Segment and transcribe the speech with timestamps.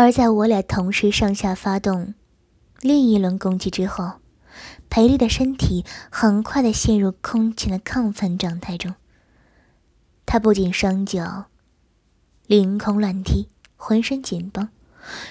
[0.00, 2.14] 而在我俩同时上下发动
[2.80, 4.12] 另一轮攻击之后，
[4.88, 8.94] 裴丽的身体很快的陷入空前的亢奋状态中。
[10.24, 11.48] 她不仅双脚
[12.46, 14.70] 凌空乱踢，浑身紧绷，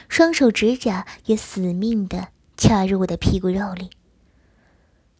[0.07, 3.89] 双手指甲也死命的掐入我的屁股肉里。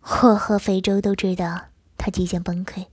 [0.03, 1.61] 我和肥周都知道
[1.97, 2.85] 他即将崩溃，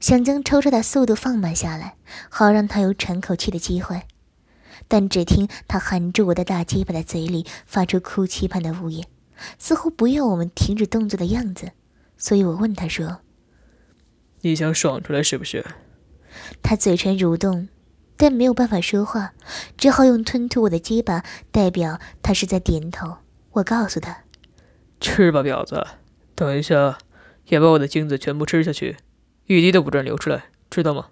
[0.00, 1.96] 想将抽插的速度放慢下来，
[2.30, 4.04] 好让他有喘口气的机会。
[4.88, 9.04] 但只听他含住我的大鸡巴的嘴里发出哭泣般的呜咽，
[9.58, 11.72] 似乎不要我们停止动作的样子。
[12.16, 13.20] 所以我问他说
[14.42, 15.64] ：“你想爽出来是不是？”
[16.62, 17.68] 他嘴唇蠕动，
[18.16, 19.32] 但没有办法说话，
[19.76, 23.18] 只好用吞吐我的鸡巴代表他是在点头。
[23.52, 24.24] 我告诉他
[25.00, 25.86] ：“吃吧，婊子。”
[26.34, 26.98] 等一下，
[27.46, 28.96] 也把我的精子全部吃下去，
[29.46, 31.10] 一滴都不准流出来，知道吗？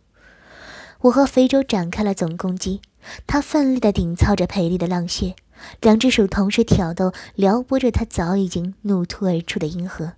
[1.02, 2.80] 我和肥周展开了总攻击，
[3.26, 5.34] 他奋力地顶操着裴丽的浪穴，
[5.80, 10.12] 两只手同时挑逗、撩拨着他早已经怒突而出的阴核，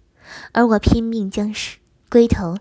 [0.53, 1.55] 而我拼命将
[2.11, 2.57] 龟头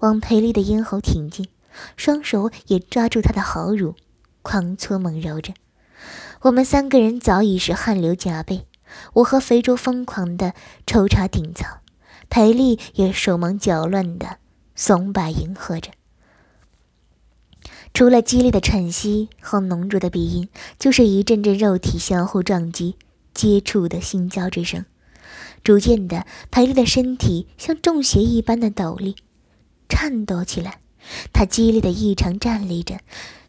[0.00, 1.48] 往裴丽的咽喉挺进，
[1.96, 3.94] 双手也抓住她的好乳，
[4.42, 5.54] 狂搓猛揉着。
[6.42, 8.66] 我们三个人早已是汗流浃背，
[9.14, 10.54] 我和肥周疯狂地
[10.86, 11.78] 抽插顶操。
[12.30, 14.36] 裴丽也手忙脚乱的
[14.76, 15.90] 耸把迎合着，
[17.98, 22.94] 除了激烈的喘息和浓浊的鼻音，就是一阵阵肉体相互撞击、
[23.34, 24.84] 接触的心交之声。
[25.64, 29.16] 逐渐的，裴丽的身体像中邪一般的抖立、
[29.88, 30.78] 颤抖起来，
[31.32, 33.00] 她激烈的异常站立着，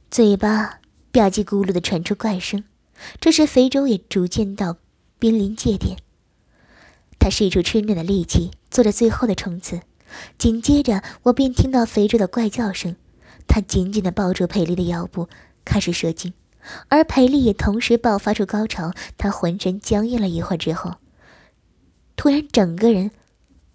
[0.10, 0.80] 嘴巴
[1.12, 2.64] 吧唧咕噜的传出怪声。
[3.20, 4.78] 这时，肥周也逐渐到
[5.20, 5.98] 濒临界点。
[7.20, 9.82] 他使出吃奶的力气，做着最后的冲刺。
[10.40, 12.96] 紧接着，我便听到肥周的怪叫声。
[13.50, 15.28] 他紧紧地抱住裴丽的腰部，
[15.66, 16.34] 开始射精，
[16.88, 18.94] 而裴丽也同时爆发出高潮。
[19.18, 20.96] 他浑身僵硬了一会儿之后，
[22.16, 23.12] 突然整个人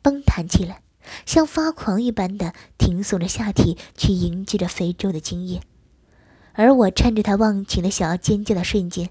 [0.01, 0.81] 崩弹起来，
[1.27, 5.61] 像发狂一般的挺耸着下体去迎接着非洲的精液。
[6.53, 9.11] 而我趁着他忘情的想要尖叫的瞬间。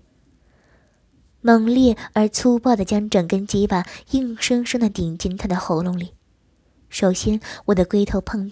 [1.42, 6.14] 猛烈而粗暴地将整根鸡巴硬生生地顶进他的喉咙里。
[6.90, 8.52] 首先，我的龟头碰到了。